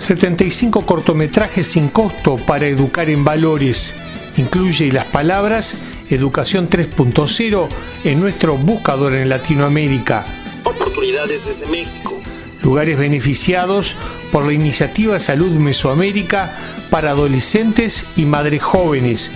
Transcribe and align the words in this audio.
75 0.00 0.86
cortometrajes 0.86 1.66
sin 1.66 1.88
costo 1.88 2.36
para 2.36 2.66
educar 2.66 3.10
en 3.10 3.22
valores. 3.22 3.96
Incluye 4.38 4.90
las 4.90 5.04
palabras 5.04 5.76
Educación 6.08 6.70
3.0 6.70 7.68
en 8.04 8.18
nuestro 8.18 8.56
buscador 8.56 9.14
en 9.14 9.28
Latinoamérica. 9.28 10.24
Oportunidades 10.64 11.44
desde 11.44 11.66
México. 11.66 12.18
Lugares 12.62 12.96
beneficiados 12.98 13.94
por 14.32 14.46
la 14.46 14.54
iniciativa 14.54 15.20
Salud 15.20 15.50
Mesoamérica 15.50 16.56
para 16.88 17.10
adolescentes 17.10 18.06
y 18.16 18.24
madres 18.24 18.62
jóvenes. 18.62 19.30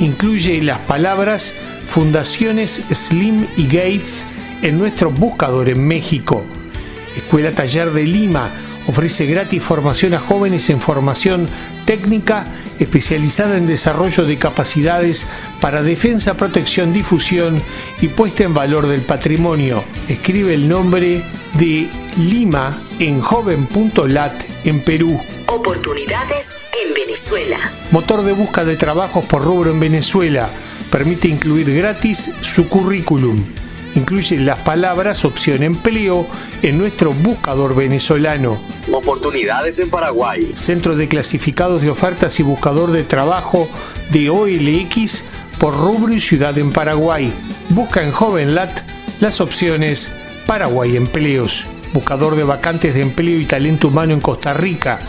Incluye 0.00 0.60
las 0.60 0.80
palabras 0.80 1.54
Fundaciones 1.86 2.82
Slim 2.92 3.46
y 3.56 3.66
Gates 3.66 4.26
en 4.62 4.76
nuestro 4.76 5.12
buscador 5.12 5.68
en 5.68 5.86
México. 5.86 6.44
Escuela 7.16 7.52
Taller 7.52 7.92
de 7.92 8.04
Lima 8.04 8.50
ofrece 8.90 9.24
gratis 9.24 9.62
formación 9.62 10.14
a 10.14 10.18
jóvenes 10.18 10.68
en 10.68 10.80
formación 10.80 11.48
técnica 11.86 12.44
especializada 12.80 13.56
en 13.56 13.68
desarrollo 13.68 14.24
de 14.24 14.36
capacidades 14.36 15.26
para 15.60 15.82
defensa, 15.82 16.34
protección, 16.34 16.92
difusión 16.92 17.62
y 18.00 18.08
puesta 18.08 18.42
en 18.42 18.52
valor 18.52 18.88
del 18.88 19.02
patrimonio. 19.02 19.84
Escribe 20.08 20.54
el 20.54 20.68
nombre 20.68 21.22
de 21.54 21.88
Lima 22.16 22.82
en 22.98 23.20
joven.lat 23.20 24.32
en 24.64 24.80
Perú. 24.80 25.20
Oportunidades 25.46 26.48
en 26.84 26.92
Venezuela. 26.92 27.58
Motor 27.92 28.22
de 28.22 28.32
busca 28.32 28.64
de 28.64 28.76
trabajos 28.76 29.24
por 29.24 29.44
rubro 29.44 29.70
en 29.70 29.78
Venezuela. 29.78 30.50
Permite 30.90 31.28
incluir 31.28 31.72
gratis 31.72 32.32
su 32.40 32.68
currículum 32.68 33.44
incluye 33.94 34.36
las 34.38 34.58
palabras 34.60 35.24
opción 35.24 35.62
empleo 35.62 36.26
en 36.62 36.78
nuestro 36.78 37.12
buscador 37.12 37.74
venezolano. 37.74 38.60
Oportunidades 38.92 39.78
en 39.80 39.90
Paraguay. 39.90 40.52
Centro 40.54 40.96
de 40.96 41.08
clasificados 41.08 41.82
de 41.82 41.90
ofertas 41.90 42.38
y 42.40 42.42
buscador 42.42 42.92
de 42.92 43.04
trabajo 43.04 43.68
de 44.10 44.30
OLX 44.30 45.24
por 45.58 45.76
rubro 45.76 46.12
y 46.12 46.20
ciudad 46.20 46.56
en 46.58 46.72
Paraguay. 46.72 47.32
Busca 47.68 48.02
en 48.02 48.12
JovenLat 48.12 48.80
las 49.20 49.40
opciones 49.40 50.10
Paraguay 50.46 50.96
Empleos. 50.96 51.66
Buscador 51.92 52.36
de 52.36 52.44
vacantes 52.44 52.94
de 52.94 53.02
empleo 53.02 53.38
y 53.40 53.44
talento 53.44 53.88
humano 53.88 54.14
en 54.14 54.20
Costa 54.20 54.54
Rica. 54.54 55.00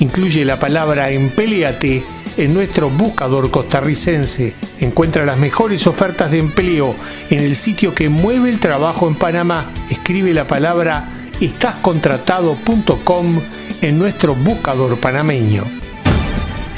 Incluye 0.00 0.44
la 0.44 0.58
palabra 0.58 1.10
empleate 1.10 2.02
en 2.36 2.54
nuestro 2.54 2.90
buscador 2.90 3.50
costarricense. 3.50 4.54
Encuentra 4.80 5.24
las 5.24 5.38
mejores 5.38 5.86
ofertas 5.86 6.30
de 6.30 6.38
empleo 6.38 6.94
en 7.30 7.40
el 7.40 7.56
sitio 7.56 7.94
que 7.94 8.08
mueve 8.08 8.50
el 8.50 8.60
trabajo 8.60 9.08
en 9.08 9.14
Panamá. 9.14 9.70
Escribe 9.90 10.34
la 10.34 10.46
palabra 10.46 11.08
estascontratado.com 11.40 13.40
en 13.82 13.98
nuestro 13.98 14.34
buscador 14.34 14.98
panameño. 14.98 15.64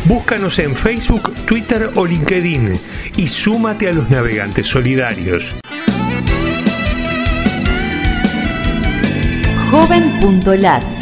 Búscanos 0.05 0.59
en 0.59 0.75
Facebook, 0.75 1.33
Twitter 1.47 1.91
o 1.95 2.05
LinkedIn 2.05 2.79
y 3.17 3.29
súmate 3.29 3.89
a 3.89 3.93
los 3.93 4.11
navegantes 4.11 4.67
solidarios. 4.67 5.45
Joven.lat 9.71 11.02